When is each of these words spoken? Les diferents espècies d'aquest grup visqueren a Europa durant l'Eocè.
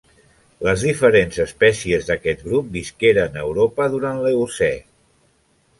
Les 0.67 0.85
diferents 0.87 1.37
espècies 1.43 2.09
d'aquest 2.09 2.41
grup 2.49 2.73
visqueren 2.79 3.39
a 3.41 3.45
Europa 3.51 3.91
durant 3.99 4.23
l'Eocè. 4.27 4.73